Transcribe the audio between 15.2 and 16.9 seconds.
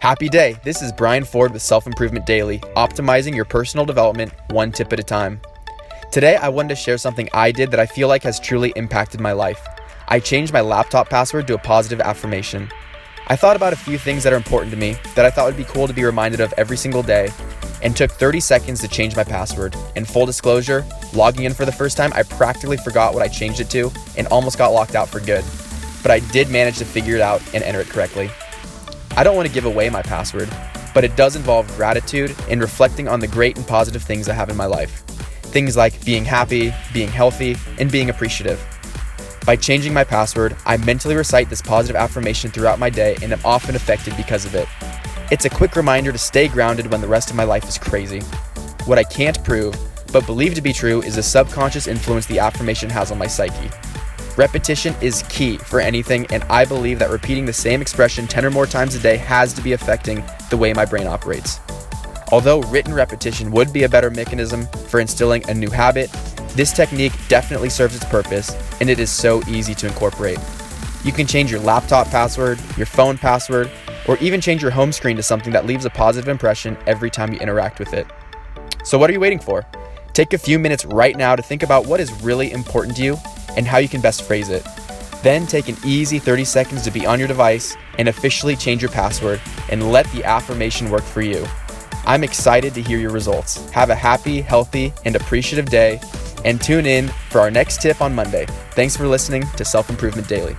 I thought would be cool to be reminded of every